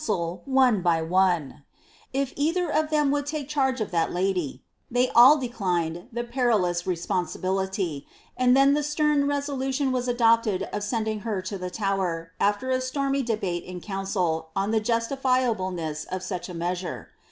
[0.01, 1.63] her conndil, one hj one,"
[2.11, 6.87] if either of them would take charge of that kdjJ* They all declined the perilous
[6.87, 12.71] responsibility, and then the stem pnolntion was adopted of sending her to the Tower,* after
[12.71, 17.09] a stormy do baia in ocMincil on the justifkibleness of such a measure.